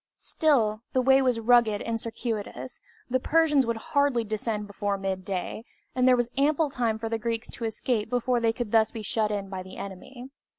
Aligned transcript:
Still, 0.15 0.81
the 0.93 1.01
way 1.03 1.21
was 1.21 1.39
rugged 1.39 1.79
and 1.83 1.99
circuitous, 2.01 2.81
the 3.07 3.19
Persians 3.19 3.67
would 3.67 3.77
hardly 3.77 4.23
descend 4.23 4.65
before 4.65 4.97
midday, 4.97 5.63
and 5.93 6.07
there 6.07 6.15
was 6.17 6.27
ample 6.39 6.71
time 6.71 6.97
for 6.97 7.07
the 7.07 7.19
Greeks 7.19 7.51
to 7.51 7.65
escape 7.65 8.09
before 8.09 8.39
they 8.39 8.51
could 8.51 8.71
thus 8.71 8.89
be 8.91 9.03
shut 9.03 9.29
in 9.29 9.47
by 9.47 9.61
the 9.61 9.77
enemy. 9.77 10.31